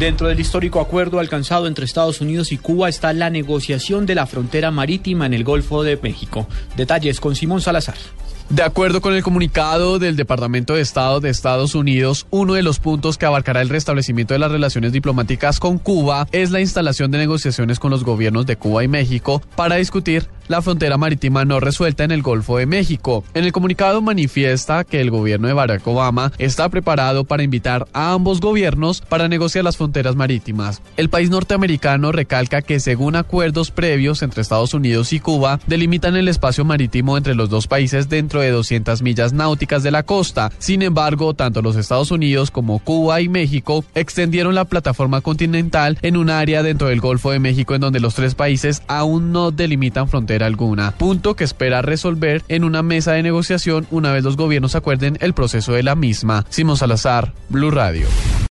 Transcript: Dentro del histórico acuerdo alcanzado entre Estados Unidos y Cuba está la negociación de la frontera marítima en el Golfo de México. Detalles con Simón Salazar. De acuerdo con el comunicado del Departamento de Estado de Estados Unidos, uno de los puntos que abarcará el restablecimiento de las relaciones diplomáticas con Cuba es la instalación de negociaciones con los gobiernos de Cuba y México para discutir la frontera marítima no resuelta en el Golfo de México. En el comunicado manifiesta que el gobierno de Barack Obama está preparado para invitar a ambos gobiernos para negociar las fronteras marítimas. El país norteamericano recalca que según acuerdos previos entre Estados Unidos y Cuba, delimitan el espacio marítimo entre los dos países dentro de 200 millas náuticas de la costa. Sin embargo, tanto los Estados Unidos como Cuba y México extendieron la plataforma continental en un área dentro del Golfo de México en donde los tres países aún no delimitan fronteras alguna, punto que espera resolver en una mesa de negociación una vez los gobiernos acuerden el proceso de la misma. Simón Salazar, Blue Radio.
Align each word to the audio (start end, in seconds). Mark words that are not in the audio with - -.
Dentro 0.00 0.28
del 0.28 0.40
histórico 0.40 0.80
acuerdo 0.80 1.20
alcanzado 1.20 1.66
entre 1.66 1.84
Estados 1.84 2.22
Unidos 2.22 2.52
y 2.52 2.56
Cuba 2.56 2.88
está 2.88 3.12
la 3.12 3.28
negociación 3.28 4.06
de 4.06 4.14
la 4.14 4.26
frontera 4.26 4.70
marítima 4.70 5.26
en 5.26 5.34
el 5.34 5.44
Golfo 5.44 5.82
de 5.82 5.98
México. 6.02 6.48
Detalles 6.74 7.20
con 7.20 7.36
Simón 7.36 7.60
Salazar. 7.60 7.96
De 8.48 8.62
acuerdo 8.62 9.02
con 9.02 9.12
el 9.12 9.22
comunicado 9.22 9.98
del 9.98 10.16
Departamento 10.16 10.74
de 10.74 10.80
Estado 10.80 11.20
de 11.20 11.28
Estados 11.28 11.74
Unidos, 11.74 12.26
uno 12.30 12.54
de 12.54 12.62
los 12.62 12.78
puntos 12.78 13.18
que 13.18 13.26
abarcará 13.26 13.60
el 13.60 13.68
restablecimiento 13.68 14.32
de 14.32 14.40
las 14.40 14.50
relaciones 14.50 14.92
diplomáticas 14.92 15.60
con 15.60 15.76
Cuba 15.76 16.26
es 16.32 16.50
la 16.50 16.62
instalación 16.62 17.10
de 17.10 17.18
negociaciones 17.18 17.78
con 17.78 17.90
los 17.90 18.02
gobiernos 18.02 18.46
de 18.46 18.56
Cuba 18.56 18.82
y 18.82 18.88
México 18.88 19.42
para 19.54 19.76
discutir 19.76 20.28
la 20.50 20.62
frontera 20.62 20.96
marítima 20.96 21.44
no 21.44 21.60
resuelta 21.60 22.02
en 22.02 22.10
el 22.10 22.22
Golfo 22.22 22.58
de 22.58 22.66
México. 22.66 23.22
En 23.34 23.44
el 23.44 23.52
comunicado 23.52 24.02
manifiesta 24.02 24.82
que 24.82 25.00
el 25.00 25.08
gobierno 25.08 25.46
de 25.46 25.54
Barack 25.54 25.86
Obama 25.86 26.32
está 26.38 26.68
preparado 26.68 27.22
para 27.22 27.44
invitar 27.44 27.86
a 27.92 28.12
ambos 28.12 28.40
gobiernos 28.40 29.00
para 29.00 29.28
negociar 29.28 29.62
las 29.62 29.76
fronteras 29.76 30.16
marítimas. 30.16 30.82
El 30.96 31.08
país 31.08 31.30
norteamericano 31.30 32.10
recalca 32.10 32.62
que 32.62 32.80
según 32.80 33.14
acuerdos 33.14 33.70
previos 33.70 34.22
entre 34.22 34.42
Estados 34.42 34.74
Unidos 34.74 35.12
y 35.12 35.20
Cuba, 35.20 35.60
delimitan 35.68 36.16
el 36.16 36.26
espacio 36.26 36.64
marítimo 36.64 37.16
entre 37.16 37.36
los 37.36 37.48
dos 37.48 37.68
países 37.68 38.08
dentro 38.08 38.40
de 38.40 38.50
200 38.50 39.02
millas 39.02 39.32
náuticas 39.32 39.84
de 39.84 39.92
la 39.92 40.02
costa. 40.02 40.50
Sin 40.58 40.82
embargo, 40.82 41.32
tanto 41.32 41.62
los 41.62 41.76
Estados 41.76 42.10
Unidos 42.10 42.50
como 42.50 42.80
Cuba 42.80 43.20
y 43.20 43.28
México 43.28 43.84
extendieron 43.94 44.56
la 44.56 44.64
plataforma 44.64 45.20
continental 45.20 45.96
en 46.02 46.16
un 46.16 46.28
área 46.28 46.64
dentro 46.64 46.88
del 46.88 47.00
Golfo 47.00 47.30
de 47.30 47.38
México 47.38 47.76
en 47.76 47.82
donde 47.82 48.00
los 48.00 48.16
tres 48.16 48.34
países 48.34 48.82
aún 48.88 49.30
no 49.30 49.52
delimitan 49.52 50.08
fronteras 50.08 50.39
alguna, 50.42 50.92
punto 50.92 51.36
que 51.36 51.44
espera 51.44 51.82
resolver 51.82 52.42
en 52.48 52.64
una 52.64 52.82
mesa 52.82 53.12
de 53.12 53.22
negociación 53.22 53.86
una 53.90 54.12
vez 54.12 54.24
los 54.24 54.36
gobiernos 54.36 54.74
acuerden 54.74 55.18
el 55.20 55.34
proceso 55.34 55.72
de 55.72 55.82
la 55.82 55.94
misma. 55.94 56.44
Simón 56.48 56.76
Salazar, 56.76 57.32
Blue 57.48 57.70
Radio. 57.70 58.06